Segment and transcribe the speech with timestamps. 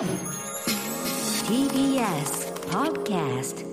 [0.00, 0.08] TBS
[2.70, 3.66] Podcast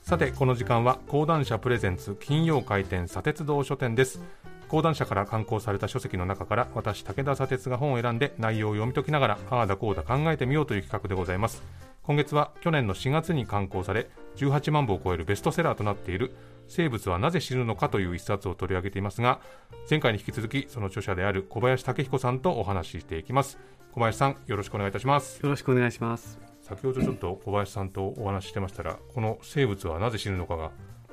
[0.00, 4.22] さてこの時間は講談社プレゼンツ金曜回転砂鉄道書店です。
[4.68, 11.62] 講談社から刊行された書籍の中から私武田砂鉄が本を選んで内容を読み解きながらああだこうだ考えてみようという企画でございます。
[12.04, 16.34] 今月は去年の4月に刊行され18万部を超えるベストセラーとなっている
[16.68, 19.40] 生物はなぜ死ぬのかという一冊を取り上げていますが
[19.88, 23.58] 前回に引き続きその著者である小林武彦さんとお話ししていきます。
[23.92, 25.40] 小林さんよろしくお願いいたします。
[25.40, 26.40] よろしくお願いします。
[26.60, 30.72] 先ほどちょっと小林さんとお話ししてましたらこの生物はなぜ死ぬのかが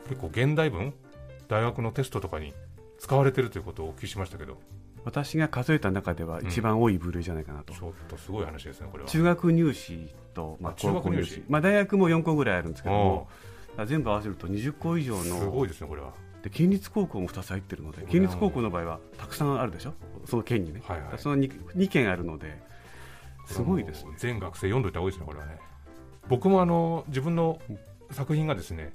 [0.09, 0.93] 結構現代文？
[1.47, 2.53] 大学のテストとかに
[3.01, 4.59] 使われてるということをお聞きしましたけど。
[5.03, 7.73] 私が数えた中では一番多い部類じゃないかなと。
[7.73, 9.09] ちょっとすごい話ですねこれは。
[9.09, 11.43] 中学入試と、まあ、あ中学入試。
[11.49, 13.27] まあ、大学も4個ぐらいあるんですけども
[13.77, 16.13] あ全部合わせると20個以上あすごのいですねこれは。
[16.43, 19.93] で県立高校も2つ入ってるので県立高校の場合はたくさんあるでしょ？
[20.25, 21.17] その県にね、はいはい。
[21.17, 22.55] その 2, 2県あるので
[23.47, 24.11] すごいですね。
[24.17, 25.57] 全学生読んどいた方がいいですねこれはね。
[26.29, 27.59] 僕もあの自分の
[28.11, 28.93] 作品がですね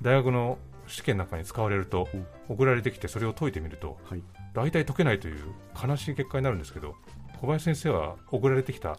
[0.00, 0.58] 大学の
[0.90, 2.26] 試験の中に使われるとうん。
[2.48, 4.22] 送られてきてそれを解いてみるとはい。
[4.52, 5.36] 大体解けないという
[5.80, 6.94] 悲しい結果になるんですけど
[7.40, 8.98] 小林先生は送られてきた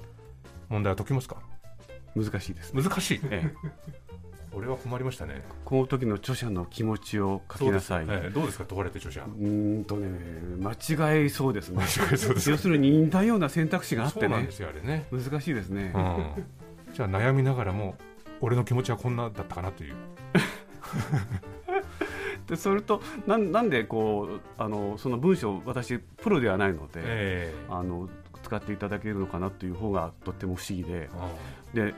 [0.69, 1.37] 問題は解きますか？
[2.15, 3.19] 難しいです、難しい。
[3.29, 3.69] ええ、
[4.53, 5.43] これは困りましたね。
[5.63, 8.05] この時の著者の気持ちを書きなさい。
[8.05, 8.29] そうええ。
[8.29, 8.65] どうですか？
[8.65, 9.21] 問われて著者。
[9.23, 10.09] うーんとね
[10.59, 10.71] 間
[11.21, 11.77] 違いそうですね。
[11.77, 12.49] 間違いそうです。
[12.49, 14.49] 要するに似たような選択肢があってね。
[14.83, 16.45] ね、難しいですね、うん、
[16.93, 17.95] じゃあ悩みながらも
[18.39, 19.95] 俺の気持ちはこんなだったかなという
[22.51, 27.65] でそれとなんなんでこうあのその文章私プロではないので、ええ。
[27.69, 28.09] あの
[28.43, 31.29] 使っていただけるのかなという方がとっても不思議であ
[31.73, 31.93] で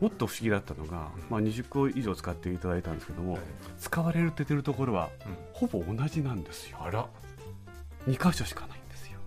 [0.00, 3.38] もっと不思議だったのが、まあ、20個以上使っていただいたんですけども、
[3.80, 5.36] 使われるっててるところはうん。
[5.52, 6.78] ほぼ同じなんですよ。
[6.82, 7.06] えあら。
[8.06, 9.18] 2箇所しかないんですよ。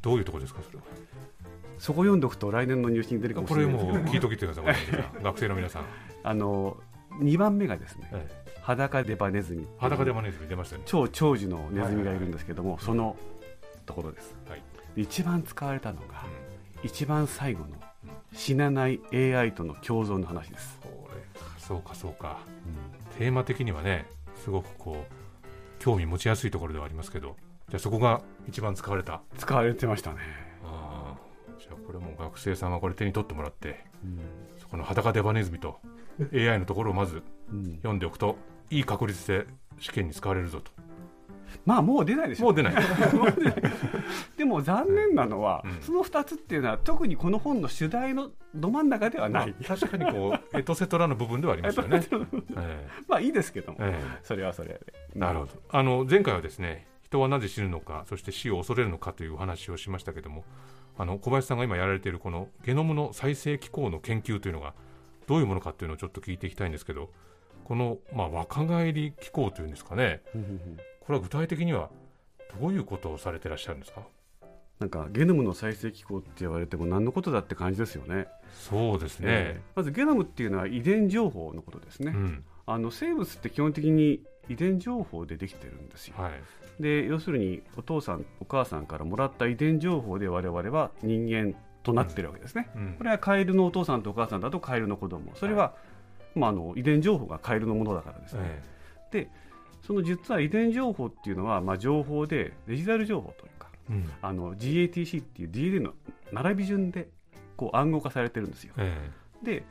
[0.00, 0.84] どういうところですかそれは？
[1.78, 3.98] そこ読んでおくと来年の入試に出るかもしこれないですけど。
[3.98, 5.82] 聞いときてください学生の皆さん、
[6.24, 6.78] あの
[7.18, 8.52] 2番目がですねええ。
[8.62, 10.84] 裸デバネズミ裸でマネズミ出ましたよね。
[10.86, 13.16] 超長寿のネズミがいるんですけども、その
[13.86, 14.62] ところです、はい。
[14.94, 16.24] で一番使われたのが、
[16.82, 16.86] うん。
[16.86, 17.68] 一番最後の
[18.34, 22.38] 死なない AI との共存の話です、これかそうかそうか。
[23.18, 24.06] テーマ的にはね
[24.44, 27.36] すごくこう興味持ちやすいところではありますけど
[27.68, 29.22] じゃあそこが一番使われた？
[29.38, 30.18] 使われてましたね、
[31.68, 34.20] じゃあこれもう学生さんはこれ手に取ってもらってうん。
[34.58, 35.78] そこの裸デバネズミと
[36.32, 37.76] AI のところをまずうん。
[37.76, 38.36] 読んでおくと
[38.70, 39.46] いい確率で
[39.78, 40.70] 試験に使われるぞと。
[41.64, 42.74] まあもう出ないでしょ もう出ない。
[44.36, 45.80] でも残念なのは、うん。
[45.80, 52.00] その2つっていうのは特にこの本の主題のど真ん中ではない、まあ確かにこう エトセトラの部分ではありますよね、
[52.56, 54.18] えまあいいですけども、ええ。
[54.22, 54.80] それはそれで。
[55.14, 55.52] えなるほど。
[55.70, 60.44] あの前回はですね人はなぜ死ぬのかそして死を恐れるのかというお話をしましたけども
[60.98, 64.74] あの小林さんが今やられているこのゲノムの再生機構の研究というのが
[65.26, 67.10] どういうものかというのをちょっと聞いていきたいんですけど
[67.64, 70.22] この、まあ、若返り機構というんですかね。
[71.00, 71.90] これは具体的には
[72.60, 74.02] どういうことをされてらっしゃるんですか？
[74.78, 78.28] なんかゲノムの再生機構って言われても何のことだって感じですよね。
[78.54, 79.26] そうですね。
[79.28, 82.44] え、まずゲノムっていうのは遺伝情報のことですね、うん。
[82.64, 86.14] あの生物って基本的に遺伝情報でできてるんですよ。
[86.18, 86.32] はい。
[86.80, 95.74] で要するにお父さんお母さんからもらった遺伝情報で我々は人間となってるわけですね、うんこれはカエルのお父さんとお母さんだとカエルの子供それは、
[96.34, 98.62] まあ、あの遺伝情報がカエルのものだからですね、
[99.12, 99.28] え
[99.86, 104.10] その実は遺伝情報っていうのは、まあ、情報でデジタル情報というかえうん。
[104.20, 105.94] あの GATC っていう DNA の
[106.32, 107.08] 並び順で
[107.56, 108.74] こう暗号化されてるんですよ。
[108.76, 109.10] え。
[109.42, 109.64] で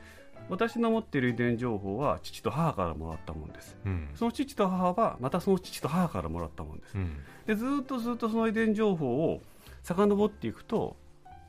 [0.48, 3.76] 私の持っている遺伝情報は父と母からもらったものです。
[3.84, 4.08] えうん。
[4.14, 6.94] その父と母はまたその父と母からもらったものです。
[6.94, 7.16] うん。
[7.46, 9.40] でずーっとずっとその遺伝情報を
[9.82, 10.96] 遡っていくと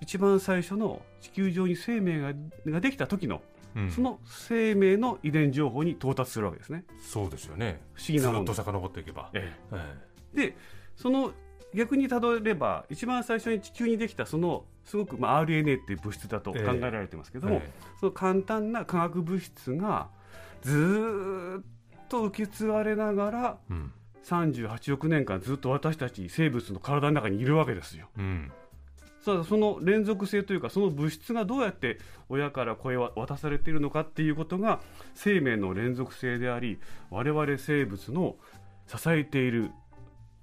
[0.01, 2.33] 一番最初の地球上に生命が
[2.67, 3.41] ができた時の
[3.75, 3.91] うん。
[3.91, 6.83] その生命の遺伝情報に到達するわけですね。
[7.01, 7.81] そうですよね。
[7.93, 9.75] 不思議なもんですずっと遡っていけば、ええ。
[10.33, 10.57] えで
[10.95, 11.31] その
[11.73, 20.07] 逆にたどれば一番最初に地球にできたそのすごく、まあ、RNA っていう物質だと考えられてますけえども、えその簡単な化学物質が
[20.63, 21.63] ずーっ
[22.09, 23.93] と受け継がれながらえうん。
[24.23, 28.09] 38億年間ずっと私たち生物の体の中にいるわけですよ。
[28.17, 28.51] うん。
[29.21, 34.79] その連続性というかその物質がどうやって親から声を渡されているのかっていうことが
[35.13, 36.79] 生命の連続性であり
[37.11, 38.37] 我々生物の
[38.87, 39.69] 支えている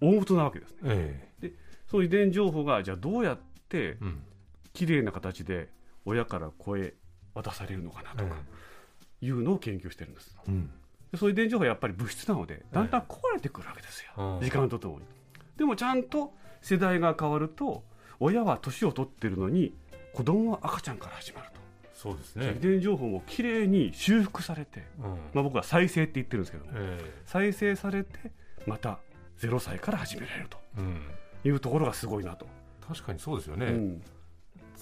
[0.01, 0.79] 大元なわけですね。
[0.83, 1.53] え
[1.91, 4.23] その遺伝情報がじゃあどうやってえうん
[4.77, 5.71] 綺麗な形で
[6.05, 6.95] 親から声
[7.35, 8.37] 渡されるのかなとか
[9.23, 10.37] いうのを研究してるんです。
[10.47, 10.71] うん。
[11.11, 14.45] でそういう遺伝情報はやっぱり物質なのでだんだん壊れてくるわけですよ、うん。
[14.45, 15.05] 時間とともに。
[15.57, 17.85] でもちゃんと世代が変わると
[18.21, 19.75] 親は年を取ってるのに
[20.13, 21.61] 子供は赤ちゃんから始まると、
[21.95, 25.11] そうです遺ね、伝情報もきれいに修復されて、うん。
[25.33, 28.33] まあ、僕は再生って言ってるんですけどもえ再生されて
[28.67, 28.99] また
[29.41, 30.59] 0歳から始められると
[31.45, 32.47] いうところがすごいなと。
[32.87, 34.03] 確かにそうですよね、うん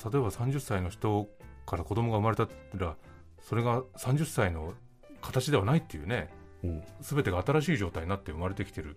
[0.05, 1.29] 例えば30歳の人
[1.67, 2.97] から子供が生まれたら
[3.43, 4.75] それが30歳の
[5.21, 6.29] 形ではないっていうね。
[6.63, 6.83] うん。
[7.01, 8.97] 全てが新しい状態になって生まれてきてる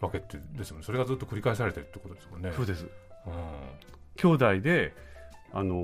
[0.00, 0.84] わけってですよね。
[0.84, 2.52] それがずっと繰り返されてるってことですもんね。
[2.54, 2.84] そうです。
[2.84, 2.90] うん。
[4.16, 4.94] 兄弟で
[5.52, 5.76] あの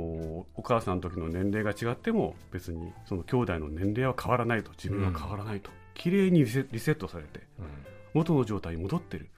[0.54, 7.66] お母さんの時の年齢が違っても別にその兄弟の年齢は変わらないと自分は変わらないと、綺麗にリセットされてうん。
[8.14, 9.28] 元の状態に戻ってる。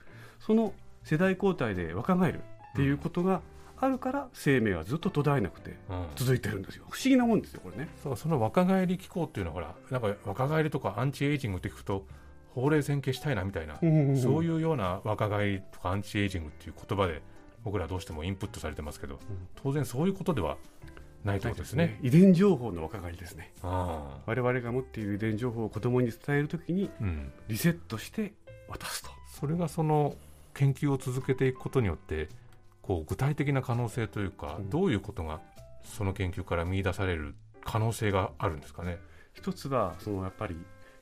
[0.40, 0.72] その
[1.04, 2.40] 世代交代で若返る
[2.72, 3.40] っていうことが
[3.80, 6.06] あるから生命はずっと途絶えなくてうん。
[6.16, 6.84] 続いてるんですよ。
[6.90, 7.88] 不思議なもんですよこれね。
[8.02, 12.06] そうその若返り機構っていうのはほらなんか若返りとかアンチエイジングって聞くと
[12.54, 13.74] ほうれい線消したいなみたいな、
[14.20, 17.22] そうういうような若返りとかアンチエイジングっていう言葉で
[17.62, 19.20] 僕らどうしてもインプットされてますけど、
[19.62, 20.56] 当然そういうことでは
[21.24, 21.98] ないということですね。
[22.02, 23.52] 遺伝情報の若返りですね。
[23.62, 24.22] ああ。
[24.26, 28.32] 我々が持っている遺伝情報を子供に伝えるときにうん、リセットして
[28.68, 29.10] 渡すと。
[29.38, 30.16] それがその
[30.54, 32.28] 研究を続けていくことによって
[32.88, 34.62] こう具体的な可能性というか、う。
[34.62, 35.40] んどういうことが
[35.84, 38.98] その研究から見出される可能性があるんですかね？
[39.34, 40.56] 一つはそのやっぱり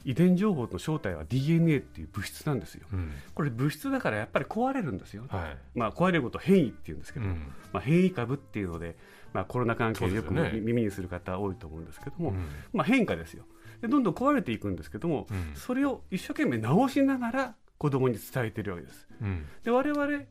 [0.04, 2.86] 遺伝情報の正体は DNA っていう物質なんですよ。
[2.92, 3.12] うん。
[3.34, 5.58] これ物質だからやっぱり壊れるんですよ、はい。
[5.78, 7.52] まあ、壊れることを変異っていうんですけど、うん。
[7.72, 8.96] まあ、変異株っていうので、
[9.32, 12.46] まあ、コロナ関係でよく耳にする方多いと思うんですけども、うん。
[12.72, 13.44] まあ、変化ですよ。
[13.80, 15.52] でどんどん壊れていくんですけども、うん。
[15.54, 19.08] それを一生懸命直しながら子供に伝えてるわけです。
[19.20, 19.44] うん。
[19.64, 20.24] で我々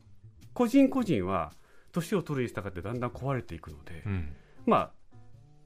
[0.56, 1.52] 個人個人は
[1.92, 4.34] 年を取るに従ってだんだん壊れていくので、うん。
[4.66, 4.92] まあ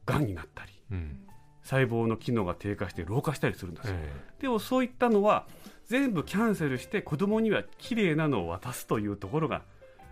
[0.05, 1.25] がんになったりうん。
[1.63, 5.45] 細胞の機能が低下して老化したりするんですよ、えでもそういったのは
[5.85, 9.61] 全部キャンセルして子供には綺麗なのを渡すというところが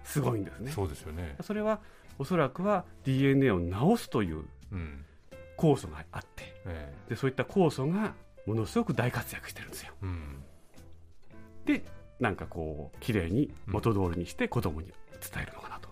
[0.04, 0.70] すごいんですね。
[0.70, 1.36] えそうですよね。
[1.42, 1.80] それは
[2.20, 5.06] おそらくは DNA を直すといううん
[5.58, 8.14] 酵素があってえでそういった酵素が
[8.46, 9.94] ものすごく大活躍してるんですよ。
[10.04, 10.44] えうん。
[11.66, 11.84] で
[12.19, 14.88] なんかこう綺麗に元通りにして子供に
[15.22, 15.90] 伝えるのかなと。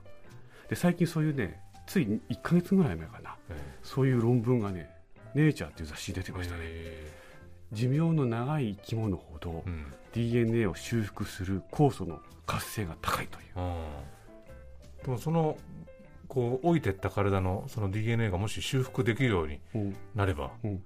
[0.69, 3.35] で最近そういうねつい1ヶ月ぐらい前かな。
[3.49, 4.89] えそういう論文がね
[5.35, 7.11] 「ネイチャー」っていう雑誌に出てえましたね、え。
[7.73, 9.85] 寿命の長い生き物ほどえうん。
[10.13, 13.55] DNA を修復する酵素の活性が高いという。
[15.03, 15.57] でもその
[16.27, 19.95] こう老いてった体のその DNA がもし修復できるようにうん。
[20.15, 20.83] なれば、うん。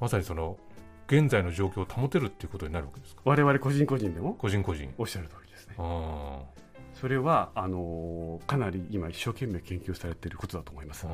[0.00, 0.58] まさにその
[1.10, 3.22] 現在の状況を保てるっていうことになるわけですか？
[3.24, 4.34] 我々個人個人でも？
[4.34, 4.92] 個人個人。
[4.96, 5.74] おっしゃる通りですね。
[5.78, 6.40] あ
[6.94, 11.06] それはあのーかなり今一生懸命研究されていることだと思います。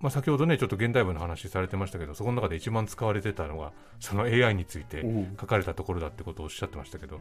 [0.00, 5.36] まあ、先ほどねちょっと現代文の話されてましたけどそこの中で一番使われてたのがその AI についてうん。
[5.40, 7.20] 書かれたところだってことをおっしゃってましたけど、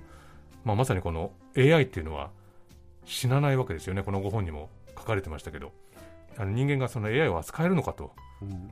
[0.65, 2.31] まあ、まさにこの AI っていうのは
[3.05, 4.01] 死なないわけですよね。
[4.01, 5.71] このご本にも書かれてましたけど
[6.37, 8.13] あの人間がその AI を扱えるのかと。
[8.41, 8.71] うん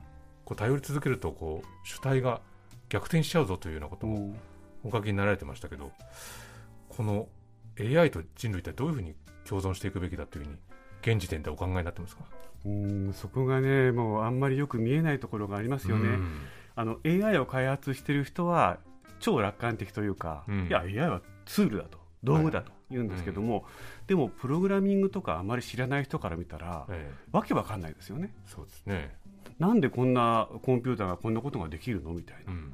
[0.50, 2.40] こう頼り続けるとこう主体が
[2.88, 4.36] 逆転しちゃうぞというようなこともうん。
[4.82, 5.92] お書きになられてましたけど
[6.88, 7.28] この
[7.78, 9.14] AI と人類ってどういうふうに
[9.44, 10.56] 共存していくべきだというふうに
[11.02, 12.24] 現時点でお考えになってますか？
[12.64, 16.40] うんそこがねもうあんまりよく見えないところがありますよね、うん。
[16.74, 18.78] あの AI を開発している人は
[19.20, 20.66] 超楽観的というか、うん。
[20.66, 23.66] いや AI はツールだと道具だと言うんですけども、
[24.06, 28.32] でもプログラミングとかあまり知らない人から見たら、えわけわかんないですよね。
[28.34, 29.14] えそうですね、
[29.58, 32.12] なんでこんなコンピューターがこんなことができるの？
[32.12, 32.72] みたいな、うん。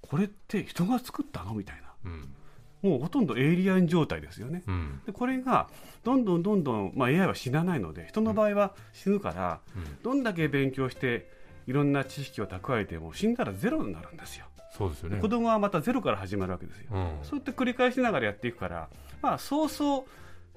[0.00, 1.54] これって人が作ったの？
[1.54, 1.88] みたいな。
[2.04, 2.34] うん。
[2.80, 4.62] もうほとんどエイリアン状態ですよね。
[4.66, 5.00] うん。
[5.04, 5.68] でこれが
[6.04, 9.98] どんどんどんどん、まあ、AI は死なないので人の場合は死ぬから、うん。
[10.02, 11.28] どんだけ勉強して
[11.66, 14.46] いろんな知識を蓄えても死んだらゼロになるんですよ。
[14.70, 15.20] そうですよね。
[15.20, 17.10] 子供はまたゼロから始まるわけですよ、うん。
[17.22, 18.88] そうやって繰り返しながらやっていくから、
[19.20, 20.04] まあ、そうそう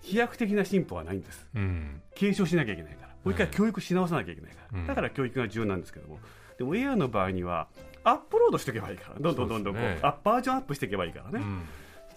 [0.01, 1.47] 飛躍的な進歩はないんです。
[1.55, 2.01] うん。
[2.13, 3.51] 継承しなきゃいけないからもう一回うん。
[3.51, 4.87] 教育し直さなきゃいけないから、うん。
[4.87, 6.19] だから教育が重要なんですけども。
[6.57, 7.67] でも AI の場合には
[8.03, 9.19] アップロードしていけばいいから。
[9.19, 11.63] どんどんどんどんこうねアッバージョンアップしていけばいいからね、うん。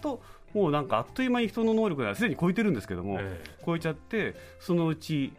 [0.03, 5.33] ともうなんかあっという間に人の能力がすでに超えてるんですけども、え超えちゃってそのうち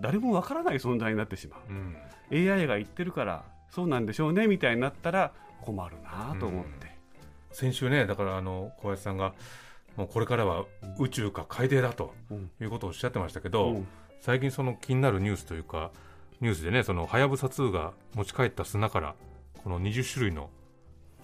[0.00, 2.48] 誰もわからない存在になってしまえうん。
[2.48, 5.32] う AI が言ってるからそうなんでしょうねみたいになったら
[5.62, 6.96] 困るなと思って、
[7.52, 9.34] 先週ねだからあの小林さんが
[9.96, 10.64] もうこれからは
[10.98, 12.50] 宇宙か海底だとうん。
[12.60, 13.88] いうことをおっしゃってましたけど、うん
[14.20, 15.90] 最近その気になるニュースというか
[16.40, 19.14] ニュースでねそのはやぶさ2が持ち帰った砂から
[19.62, 20.50] この20種類の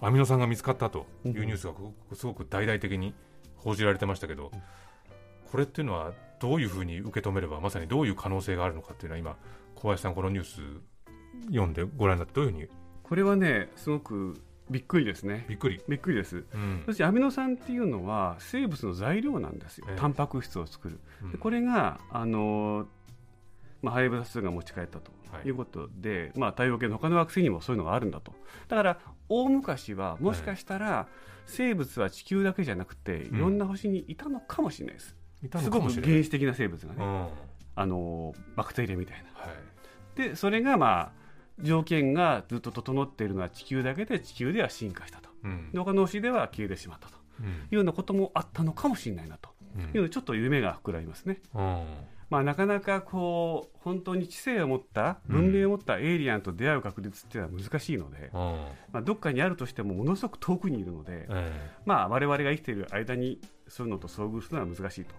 [0.01, 1.73] アミノ酸が見つかったというニュースが
[2.13, 3.13] すごく大々的に
[3.55, 4.51] 報じられてましたけど、
[5.51, 9.37] これっていうのはどういうふうに受け止めればまさにどういう可能性があるのかっていうのは今
[9.75, 10.61] 小林さんこのニュース
[11.47, 12.67] 読んでご覧になってどういうふうに？
[13.03, 15.45] これはねすごくびっくりですね。
[15.47, 16.43] びっくり、びっくりです。
[16.53, 16.83] うん。
[16.85, 19.95] そしてアミノ酸っていうのは生物の材料なんですよ、ええ。
[19.99, 21.31] タンパク質を作る、うん。
[21.31, 22.87] でこれがあのー
[23.81, 25.47] まあ、ハイブラスが持ち帰ったとはい。
[25.47, 28.33] いうことで、まあ、太陽系の他の惑星にもそういうのがあるんだと。
[28.67, 31.07] だから大昔はもしかしたら
[31.45, 36.11] 生物は地球だけじゃなくていろんな星にいたのかもしれないです、いたすごくのかもしれない。
[36.11, 37.21] 原始的な生物がね、うん。
[37.21, 37.29] は
[37.75, 40.23] あのーバクテリアみたいな。
[40.25, 40.29] い。
[40.29, 41.24] でそれがまあ
[41.59, 45.29] 条件がずっと整っているのは地球だけで地球では進化したと。
[45.43, 45.71] うん。
[45.71, 47.17] で他の星では消えてしまったと。
[47.39, 47.47] うん。
[47.47, 49.49] いうようなこともあったのかもしれないなと。
[49.75, 49.81] うん。
[49.81, 51.41] いうのでちょっと夢が膨らみますね。
[51.53, 51.85] うん。
[52.29, 58.39] まあ、なかなかこう本当に知性を持った文明を持ったエイリアンと出会う確率っていうのは難しいので、うん。
[58.91, 65.15] まあ、どっかにあるとしてもものすごく遠くにいるので、えまあ、我々が生きている間にそういうのと遭遇するのは難しいと。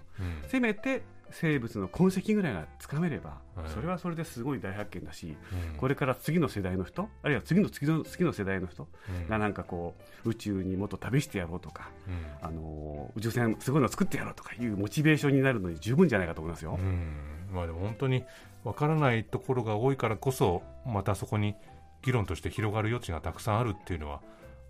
[0.49, 3.71] せめて生物の痕跡ぐらいがつかめればはい。
[3.71, 5.37] それはそれですごい大発見だし
[5.73, 5.77] うん。
[5.77, 9.29] これから次の世代の人あるいは次の次の次の世代の人うん。
[9.29, 12.49] がなんかこう宇宙にもっと旅してやろうとか、うん。
[12.49, 16.79] あの宇宙船すごいの作ってやろうとかいうモチベーションになるのに十分じゃないかと思いますよ。
[16.81, 17.13] うん。
[17.53, 18.25] まあでも本当に
[18.65, 21.55] わからないところが多いからこそまたそこに
[22.03, 24.21] 議論として広がる余地がたくさんあるっていうのは、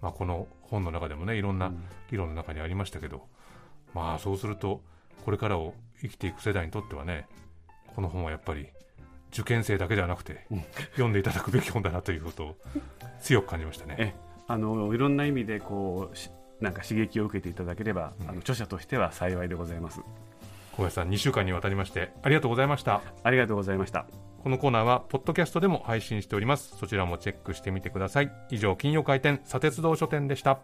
[0.02, 1.72] まあ、この本の中でもねいろんな
[2.10, 3.26] 議論の中にありましたけど、
[3.94, 4.82] まあそうすると
[5.24, 7.26] これからを生きていく世代にとってはね
[7.94, 8.68] この本はやっぱり
[9.32, 12.56] 受験生だけではなくてうん読んでいただくべき本だなということを
[13.20, 13.96] 強く感じましたね。
[13.98, 14.14] え
[14.48, 16.30] あのいろんな意味でこうし
[16.60, 20.00] なんか刺激を受けていただければ、うんあの著者としては幸いでございます。
[20.72, 23.02] 小林さん2週間にわたりましてありがとうございました。
[23.24, 24.06] ありがとうございました。
[24.46, 30.60] このコーナーはポッドキャストでも配信しておりますそちらもチェックしてみてください以上金曜回転砂鉄道書店でした